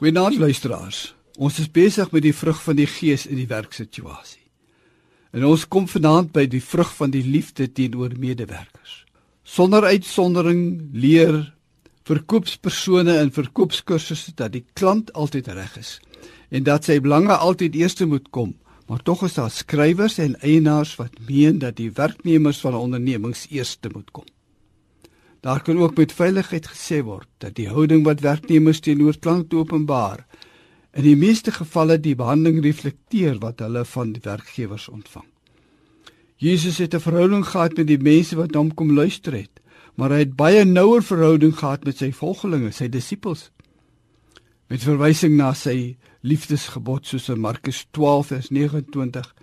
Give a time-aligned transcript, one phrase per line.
[0.00, 0.98] Goeienaand luisteraars.
[1.36, 4.46] Ons is besig met die vrug van die Gees in die werksituasie.
[5.36, 8.94] En ons kom vanaand by die vrug van die liefde teenoor medewerkers.
[9.44, 10.62] Sonder uitsondering
[10.96, 11.42] leer
[12.08, 15.98] verkoopspersone en verkoopskursusse dat die klant altyd reg is
[16.48, 18.56] en dat sy belange altyd eerste moet kom.
[18.88, 23.92] Maar tog is daar skrywers en eienaars wat meen dat die werknemers van ondernemings eerste
[23.92, 24.24] moet kom.
[25.40, 30.26] Daar kan ook met veiligheid gesê word dat die houding wat werknemers teenoor klante openbaar
[30.92, 35.24] in die meeste gevalle die behandeling reflekteer wat hulle van werkgewers ontvang.
[36.36, 39.60] Jesus het 'n verhouding gehad met die mense wat hom kom luister het,
[39.94, 43.50] maar hy het baie nouer verhouding gehad met sy volgelinge, sy disippels.
[44.68, 49.34] Met verwysing na sy liefdesgebod soos in Markus 12 vers 29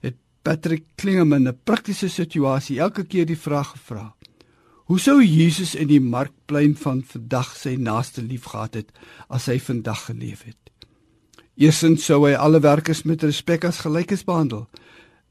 [0.00, 4.14] het Patrick Klingeman 'n praktiese situasie elke keer die vraag gevra:
[4.84, 8.90] Hoe sou Jesus in die markplein van vandag sy naaste liefgehad het
[9.32, 10.60] as hy vandag geleef het?
[11.56, 14.66] Eerstens sou hy alle werkers met respek as gelykes behandel,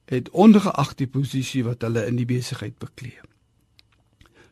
[0.09, 3.19] het ongeag die posisie wat hulle in die besigheid beklee.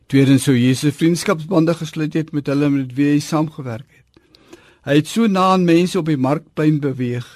[0.06, 4.60] Tweedens sou Jesus vriendskapsbande gesluit het met hulle met wie hy saamgewerk het.
[4.86, 7.26] Hy het so na aan mense op die markplein beweeg,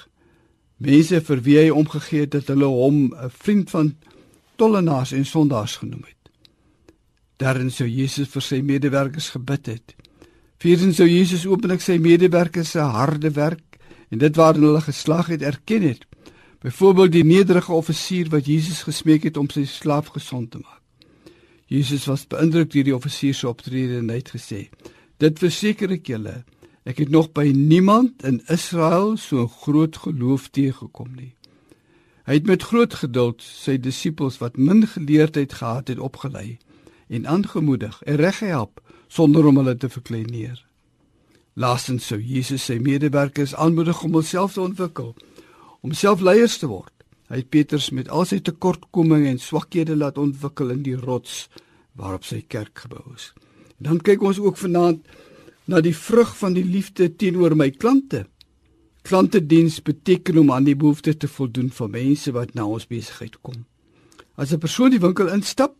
[0.79, 3.95] mense vir wie hy omgegee het dat hulle hom 'n vriend van
[4.55, 6.16] tollenaars en sondaars genoem het.
[7.37, 9.93] Daarin sou Jesus vir sy medewerkers gebid het.
[10.57, 13.77] Vierdens sou Jesus openlik sy medewerkers se harde werk
[14.09, 16.07] en dit waarin hulle geslag het erken het.
[16.65, 20.81] Byvoorbeeld die nederige offisier wat Jesus gesmeek het om sy slaaf gesond te maak.
[21.69, 24.69] Jesus was beïndruk deur die offisier se optrede en hy het gesê:
[25.19, 26.43] "Dit verseker ek julle,
[26.85, 31.35] ek het nog by niemand in Israel so groot geloof teëgekom nie."
[32.25, 36.57] Hy het met groot geduld sy disippels wat min geleerdheid gehad het opgelei
[37.07, 40.65] en aangemoedig en reggehelp sonder om hulle te verkleineer.
[41.53, 45.15] Laastens sou Jesus sy medewerkers aanmoedig om hulself te ontwikkel,
[45.81, 46.93] om self leiers te word.
[47.27, 51.47] Hy het Petrus met al sy tekortkominge en swakhede laat ontwikkel in die rots
[51.97, 53.31] waarop sy kerk gebou is.
[53.79, 55.03] En dan kyk ons ook vanaand
[55.67, 58.25] na die vrug van die liefde teenoor my klante.
[59.07, 63.65] Klantediens beteken om aan die behoeftes te voldoen van mense wat na ons besigheid kom.
[64.35, 65.75] As 'n persoon die winkel instap,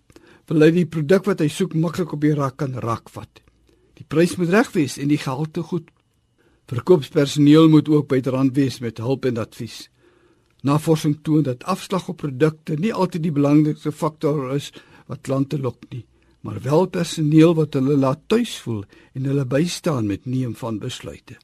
[0.47, 3.41] wil hy die produk wat hy soek maklik op die rak kan rakvat.
[3.99, 5.89] Die prys moet reg wees en die gehalte goed.
[6.71, 9.87] Verkoopspersoneel moet ook byderhand wees met hulp en advies.
[10.67, 14.71] Navorsing toon dat afslag op produkte nie altyd die belangrikste faktor is
[15.07, 16.05] wat klante lok nie,
[16.43, 18.83] maar wel personeel wat hulle laat tuis voel
[19.15, 21.37] en hulle bystaan met neem van besluite.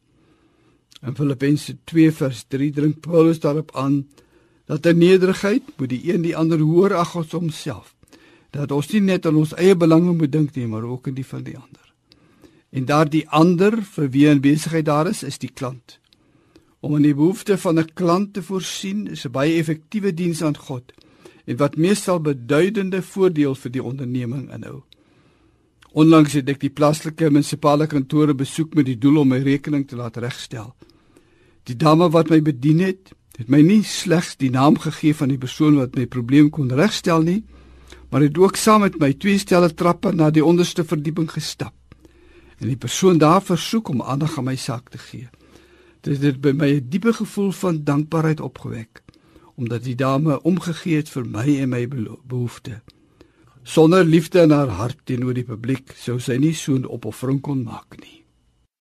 [1.03, 4.05] In Filippense 2 vers 3 dring Paulus daarop aan
[4.67, 7.92] dat in nederigheid moet die een die ander hoër ag as homself
[8.53, 11.25] dat ons nie net aan ons eie belange moet dink nie, maar ook aan die
[11.25, 11.87] van die ander.
[12.73, 15.99] En daardie ander vir wie 'n besigheid daar is, is die klant.
[16.79, 20.57] Om aan die behoeftes van 'n klant te voorsien, is 'n baie effektiewe diens aan
[20.57, 20.93] God
[21.45, 24.83] en wat meestal beduidende voordeel vir die onderneming inhou.
[25.91, 29.95] Onlangs het ek die plaaslike munisipale kantore besoek met die doel om my rekening te
[29.95, 30.75] laat regstel.
[31.63, 35.37] Die dame wat my bedien het, het my nie slegs die naam gegee van die
[35.37, 37.43] persoon wat my probleem kon regstel nie,
[38.13, 41.73] maar het ook saam met my twee stelle trappe na die onderste verdieping gestap.
[42.61, 45.29] En die persoon daar versoek om aandag aan my saak te gee.
[46.05, 49.01] Dit het by my 'n diepe gevoel van dankbaarheid opgewek
[49.55, 51.87] omdat die dame omgegee het vir my en my
[52.27, 52.81] behoeftes.
[53.63, 57.63] Sonder liefde in haar hart teenoor die publiek sou sy nie so 'n opoffering kon
[57.63, 58.22] maak nie.